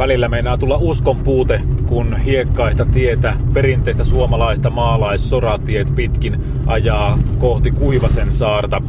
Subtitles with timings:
[0.00, 8.32] Välillä meinaa tulla uskon puute, kun hiekkaista tietä, perinteistä suomalaista maalais-soratiet pitkin ajaa kohti Kuivasen
[8.32, 8.82] saarta.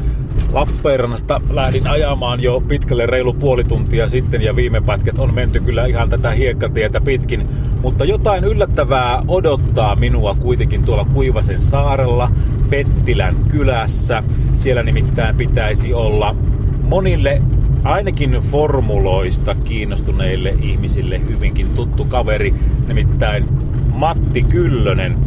[0.53, 5.85] Lappeenrannasta lähdin ajamaan jo pitkälle reilu puoli tuntia sitten ja viime pätket on menty kyllä
[5.85, 7.49] ihan tätä hiekkatietä pitkin.
[7.81, 12.31] Mutta jotain yllättävää odottaa minua kuitenkin tuolla Kuivasen saarella,
[12.69, 14.23] Pettilän kylässä.
[14.55, 16.35] Siellä nimittäin pitäisi olla
[16.83, 17.41] monille
[17.83, 22.53] ainakin formuloista kiinnostuneille ihmisille hyvinkin tuttu kaveri,
[22.87, 23.47] nimittäin
[23.93, 25.17] Matti Kyllönen.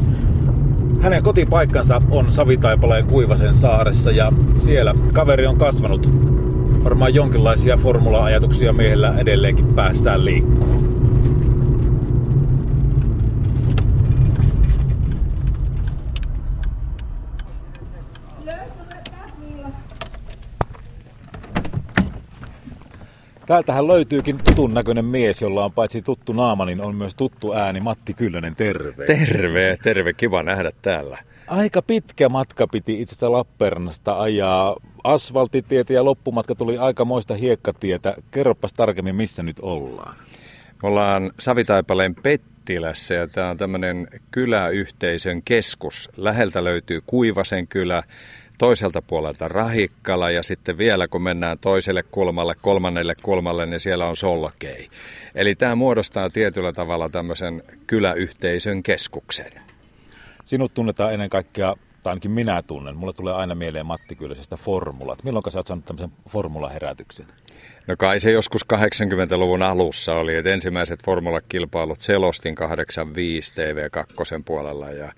[1.01, 6.11] Hänen kotipaikkansa on Savitaipaleen Kuivasen saaressa ja siellä kaveri on kasvanut.
[6.85, 10.84] Varmaan jonkinlaisia formula-ajatuksia miehellä edelleenkin päässään liikkuu.
[23.55, 27.81] Täältähän löytyykin tutun näköinen mies, jolla on paitsi tuttu naama, niin on myös tuttu ääni.
[27.81, 29.07] Matti Kyllönen, terve.
[29.07, 30.13] Terve, terve.
[30.13, 31.19] Kiva nähdä täällä.
[31.47, 34.77] Aika pitkä matka piti itse asiassa Lappeenrannasta ajaa.
[35.05, 38.15] Asfaltitietä ja loppumatka tuli aikamoista hiekkatietä.
[38.31, 40.17] Kerropas tarkemmin, missä nyt ollaan.
[40.83, 46.11] Me ollaan Savitaipaleen Pettilässä ja tämä on tämmöinen kyläyhteisön keskus.
[46.17, 48.03] Läheltä löytyy Kuivasen kylä,
[48.59, 54.17] toiselta puolelta Rahikkala ja sitten vielä kun mennään toiselle kulmalle, kolmannelle kulmalle, niin siellä on
[54.17, 54.89] Solkei.
[55.35, 59.53] Eli tämä muodostaa tietyllä tavalla tämmöisen kyläyhteisön keskuksen.
[60.45, 65.25] Sinut tunnetaan ennen kaikkea, tai ainakin minä tunnen, mulle tulee aina mieleen Matti Kyllösestä formulat.
[65.25, 67.27] Milloin sä oot saanut tämmöisen formulaherätyksen?
[67.87, 75.13] No kai se joskus 80-luvun alussa oli, että ensimmäiset formulakilpailut selostin 85 TV2 puolella ja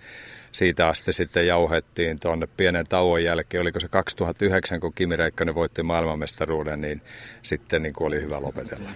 [0.56, 3.60] siitä asti sitten jauhettiin tuonne pienen tauon jälkeen.
[3.60, 7.02] Oliko se 2009, kun Kimi Räikkönen voitti maailmanmestaruuden, niin
[7.42, 8.90] sitten niin kuin oli hyvä lopetella.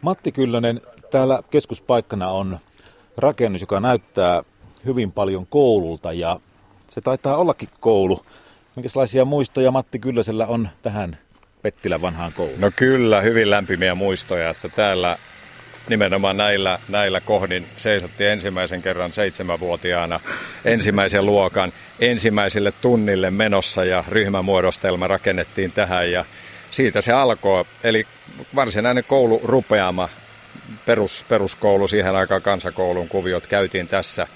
[0.00, 0.80] Matti Kyllönen,
[1.10, 2.58] täällä keskuspaikkana on
[3.16, 4.42] rakennus, joka näyttää
[4.84, 6.40] hyvin paljon koululta ja
[6.88, 8.26] se taitaa ollakin koulu.
[8.76, 11.18] Minkälaisia muistoja Matti Kyllösellä on tähän
[11.62, 12.60] Pettilän vanhaan kouluun?
[12.60, 15.18] No kyllä, hyvin lämpimiä muistoja, että täällä
[15.88, 20.20] nimenomaan näillä, näillä kohdin seisottiin ensimmäisen kerran seitsemänvuotiaana
[20.64, 26.24] ensimmäisen luokan ensimmäiselle tunnille menossa ja ryhmämuodostelma rakennettiin tähän ja
[26.70, 27.64] siitä se alkoi.
[27.84, 28.06] Eli
[28.54, 30.08] varsinainen koulu rupeama,
[30.86, 34.26] perus, peruskoulu, siihen aikaan kansakoulun kuviot käytiin tässä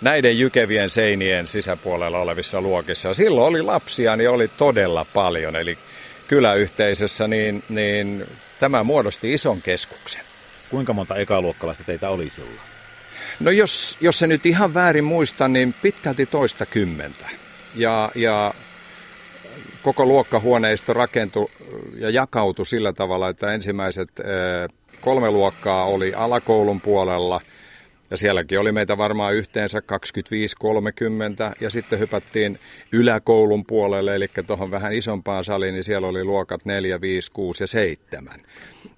[0.00, 3.14] näiden jykevien seinien sisäpuolella olevissa luokissa.
[3.14, 5.56] Silloin oli lapsia, niin oli todella paljon.
[5.56, 5.78] Eli
[6.28, 8.26] kyläyhteisössä niin, niin
[8.60, 10.27] tämä muodosti ison keskuksen.
[10.70, 12.60] Kuinka monta ekaluokkalaista teitä oli silloin?
[13.40, 17.28] No jos, jos se nyt ihan väärin muista, niin pitkälti toista kymmentä.
[17.74, 18.54] Ja, ja
[19.82, 21.50] koko luokkahuoneisto rakentui
[21.98, 24.10] ja jakautui sillä tavalla, että ensimmäiset
[25.00, 27.40] kolme luokkaa oli alakoulun puolella–
[28.10, 29.82] ja sielläkin oli meitä varmaan yhteensä 25-30
[31.60, 32.58] ja sitten hypättiin
[32.92, 37.66] yläkoulun puolelle, eli tuohon vähän isompaan saliin, niin siellä oli luokat 4, 5, 6 ja
[37.66, 38.40] 7.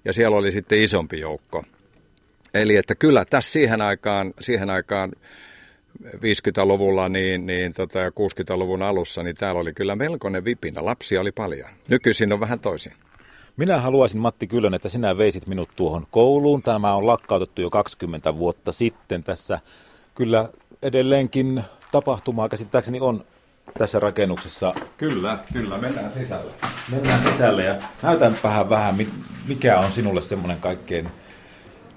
[0.05, 1.63] Ja siellä oli sitten isompi joukko.
[2.53, 5.11] Eli että kyllä tässä siihen aikaan, siihen aikaan
[6.03, 10.85] 50-luvulla niin, niin tota, ja 60-luvun alussa, niin täällä oli kyllä melkoinen vipinä.
[10.85, 11.69] Lapsia oli paljon.
[11.89, 12.93] Nykyisin on vähän toisin.
[13.57, 16.61] Minä haluaisin, Matti Kyllön, että sinä veisit minut tuohon kouluun.
[16.61, 19.23] Tämä on lakkautettu jo 20 vuotta sitten.
[19.23, 19.59] Tässä
[20.15, 20.49] kyllä
[20.83, 23.23] edelleenkin tapahtumaa käsittääkseni on
[23.77, 24.73] tässä rakennuksessa.
[24.97, 26.51] Kyllä, kyllä, mennään sisälle.
[26.91, 28.95] Mennään sisälle ja näytän vähän vähän,
[29.47, 31.09] mikä on sinulle semmoinen kaikkein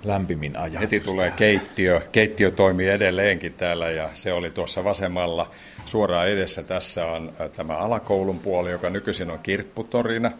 [0.05, 0.81] lämpimin ajatus.
[0.81, 2.01] Heti tulee keittiö.
[2.13, 5.51] Keittiö toimii edelleenkin täällä ja se oli tuossa vasemmalla.
[5.85, 10.31] Suoraan edessä tässä on äh, tämä alakoulun puoli, joka nykyisin on kirpputorina.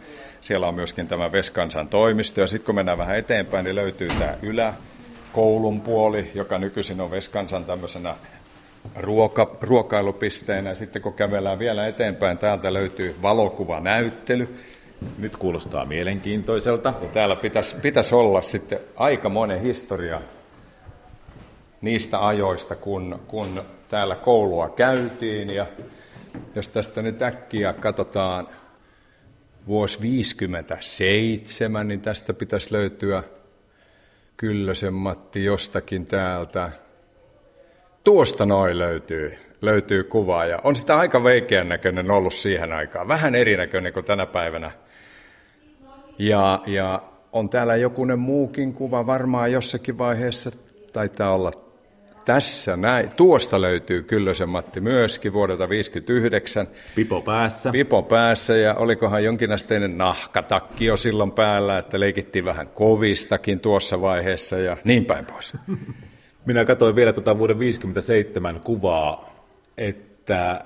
[0.41, 4.37] Siellä on myöskin tämä Veskansan toimisto ja sitten kun mennään vähän eteenpäin, niin löytyy tämä
[4.41, 8.15] yläkoulun puoli, joka nykyisin on Veskansan tämmöisenä
[8.95, 10.75] ruoka, ruokailupisteenä.
[10.75, 14.59] Sitten kun kävellään vielä eteenpäin, täältä löytyy valokuvanäyttely.
[15.17, 16.93] Nyt kuulostaa mielenkiintoiselta.
[17.01, 20.21] Ja täällä pitäisi, pitäisi olla sitten aika monen historia
[21.81, 25.49] niistä ajoista, kun, kun täällä koulua käytiin.
[25.49, 25.67] Ja
[26.55, 28.47] jos tästä nyt äkkiä katsotaan
[29.67, 33.23] vuosi 57, niin tästä pitäisi löytyä
[34.37, 36.69] Kyllösen Matti jostakin täältä.
[38.03, 43.07] Tuosta noin löytyy, löytyy kuva ja on sitä aika veikeän näköinen ollut siihen aikaan.
[43.07, 44.71] Vähän erinäköinen kuin tänä päivänä.
[46.19, 47.01] Ja, ja
[47.31, 50.51] on täällä jokunen muukin kuva varmaan jossakin vaiheessa,
[50.93, 51.51] taitaa olla
[52.25, 53.09] Tässä näin.
[53.15, 56.67] Tuosta löytyy Kyllösen Matti myöskin vuodelta 59.
[56.95, 57.71] Pipo päässä.
[57.71, 64.57] Pipo päässä ja olikohan jonkinasteinen nahkatakki jo silloin päällä, että leikittiin vähän kovistakin tuossa vaiheessa
[64.57, 65.53] ja niin päin pois.
[66.45, 69.35] Minä katsoin vielä tuota vuoden 57 kuvaa,
[69.77, 70.65] että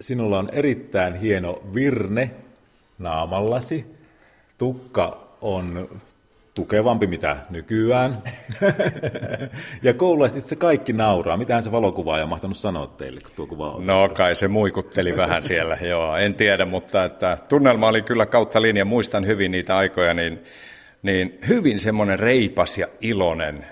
[0.00, 2.30] sinulla on erittäin hieno virne
[2.98, 3.95] naamallasi.
[4.58, 5.88] Tukka on
[6.56, 8.22] tukevampi mitä nykyään.
[9.82, 11.36] ja koululaiset itse kaikki nauraa.
[11.36, 13.86] Mitähän se valokuvaaja mahtanut sanoa teille, kun tuo kuva on?
[13.86, 16.16] No kai se muikutteli vähän siellä, joo.
[16.16, 18.84] En tiedä, mutta että tunnelma oli kyllä kautta linja.
[18.84, 20.44] Muistan hyvin niitä aikoja, niin,
[21.02, 23.66] niin hyvin semmoinen reipas ja iloinen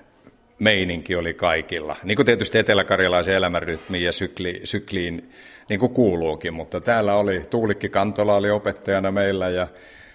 [0.58, 1.96] meininki oli kaikilla.
[2.02, 5.30] Niin kuin tietysti etelä-karjalaisen elämänrytmiin ja sykli, sykliin
[5.68, 9.68] niin kuin kuuluukin, mutta täällä oli Tuulikki Kantola oli opettajana meillä ja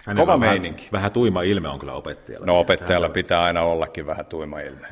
[0.10, 0.82] Hänellä Kova meininki.
[0.82, 2.46] Vähän, vähän tuima ilme on kyllä opettajalla.
[2.46, 4.88] No opettajalla pitää aina ollakin vähän tuima ilme.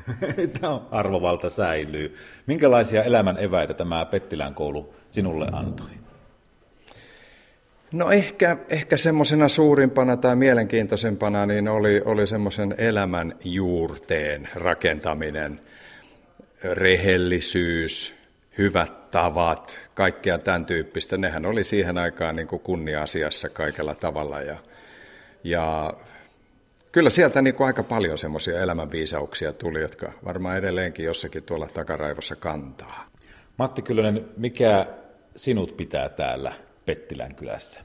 [0.92, 2.14] Arvovalta säilyy.
[2.46, 5.88] Minkälaisia elämän eväitä tämä Pettilän koulu sinulle antoi?
[7.92, 15.62] No ehkä, ehkä semmoisena suurimpana tai mielenkiintoisempana niin oli, oli semmoisen elämän juurteen rakentaminen,
[16.64, 18.16] rehellisyys,
[18.58, 21.18] hyvät tavat, kaikkea tämän tyyppistä.
[21.18, 24.56] Nehän oli siihen aikaan niin kuin kunnia-asiassa kaikella tavalla ja,
[25.50, 25.94] ja
[26.92, 32.36] kyllä sieltä niin kuin aika paljon semmoisia elämänviisauksia tuli, jotka varmaan edelleenkin jossakin tuolla takaraivossa
[32.36, 33.10] kantaa.
[33.58, 34.86] Matti Kyllönen, mikä
[35.36, 36.54] sinut pitää täällä
[36.86, 37.82] Pettilän kylässä?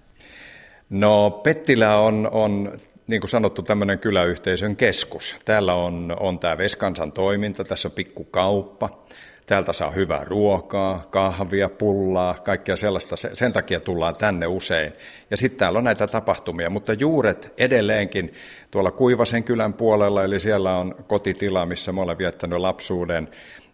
[0.90, 5.36] No Pettilä on, on niin kuin sanottu, tämmöinen kyläyhteisön keskus.
[5.44, 9.04] Täällä on, on tämä Veskansan toiminta, tässä on pikkukauppa,
[9.46, 13.16] Täältä saa hyvää ruokaa, kahvia, pullaa, kaikkea sellaista.
[13.16, 14.92] Sen takia tullaan tänne usein.
[15.30, 18.32] Ja sitten täällä on näitä tapahtumia, mutta juuret edelleenkin
[18.70, 23.28] tuolla Kuivasen kylän puolella, eli siellä on kotitila, missä mä olen viettänyt lapsuuden.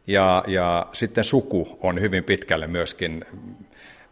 [0.06, 3.24] Ja, ja sitten suku on hyvin pitkälle myöskin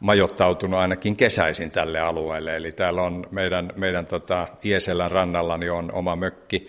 [0.00, 2.56] majoittautunut ainakin kesäisin tälle alueelle.
[2.56, 6.68] Eli täällä on meidän, meidän tota, Ieselän rannalla niin on oma mökki,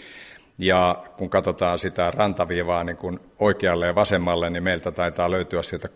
[0.57, 5.89] ja kun katsotaan sitä rantaviivaa niin kun oikealle ja vasemmalle, niin meiltä taitaa löytyä sieltä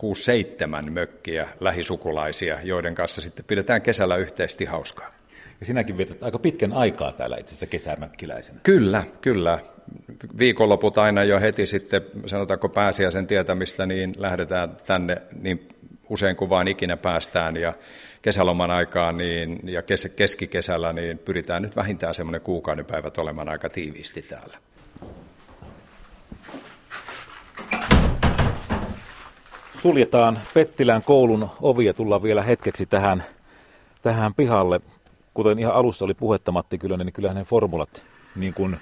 [0.85, 5.11] 6-7 mökkiä lähisukulaisia, joiden kanssa sitten pidetään kesällä yhteisesti hauskaa.
[5.59, 8.59] Ja sinäkin vietät aika pitkän aikaa täällä itse asiassa kesämökkiläisenä.
[8.63, 9.59] Kyllä, kyllä.
[10.37, 15.69] Viikonloput aina jo heti sitten, sanotaanko pääsiäisen tietämistä, niin lähdetään tänne niin
[16.09, 17.57] usein kuin vain ikinä päästään.
[17.57, 17.73] Ja
[18.21, 23.69] kesäloman aikaan niin, ja kes, keskikesällä niin pyritään nyt vähintään semmoinen kuukauden päivät olemaan aika
[23.69, 24.57] tiiviisti täällä.
[29.81, 33.23] Suljetaan Pettilän koulun ovi ja tullaan vielä hetkeksi tähän,
[34.01, 34.81] tähän pihalle.
[35.33, 38.77] Kuten ihan alussa oli puhetta Matti Kylönen, niin kyllähän ne formulat niin kun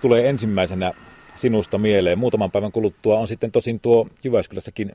[0.00, 0.92] tulee ensimmäisenä
[1.34, 2.18] sinusta mieleen.
[2.18, 4.92] Muutaman päivän kuluttua on sitten tosin tuo Jyväskylässäkin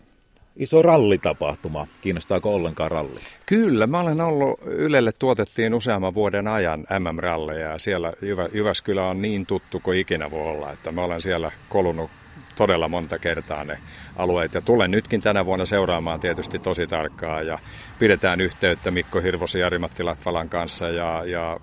[0.56, 1.88] iso rallitapahtuma.
[2.02, 3.20] Kiinnostaako ollenkaan ralli?
[3.46, 9.22] Kyllä, mä olen ollut, Ylelle tuotettiin useamman vuoden ajan MM-ralleja ja siellä Jyvä, Jyväskylä on
[9.22, 12.12] niin tuttu kuin ikinä voi olla, että mä olen siellä kolunut
[12.56, 13.78] todella monta kertaa ne
[14.16, 14.54] alueet.
[14.54, 17.60] Ja tulen nytkin tänä vuonna seuraamaan tietysti tosi tarkkaa ja
[18.00, 21.60] pidetään yhteyttä Mikko Hirvosen ja Jari-Matti Latvalan kanssa ja, ja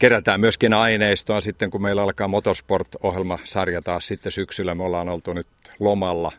[0.00, 4.74] kerätään myöskin aineistoa sitten, kun meillä alkaa Motorsport-ohjelmasarja taas sitten syksyllä.
[4.74, 5.46] Me ollaan oltu nyt
[5.80, 6.32] lomalla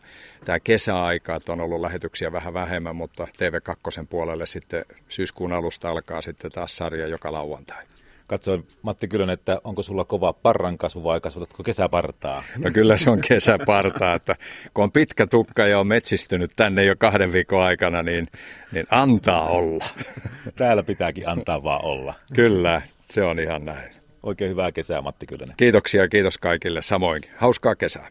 [0.44, 6.22] tämä kesäaika, että on ollut lähetyksiä vähän vähemmän, mutta TV2 puolelle sitten syyskuun alusta alkaa
[6.22, 7.84] sitten taas sarja joka lauantai.
[8.26, 12.42] Katsoin Matti Kylön, että onko sulla kova parran kasvu vai kasvatatko kesäpartaa?
[12.56, 14.36] No kyllä se on kesäpartaa, että
[14.74, 18.28] kun on pitkä tukka ja on metsistynyt tänne jo kahden viikon aikana, niin,
[18.72, 19.84] niin antaa olla.
[20.56, 22.14] Täällä pitääkin antaa vaan olla.
[22.34, 23.92] Kyllä, se on ihan näin.
[24.22, 25.54] Oikein hyvää kesää Matti Kylönen.
[25.56, 27.22] Kiitoksia, kiitos kaikille samoin.
[27.36, 28.08] Hauskaa kesää.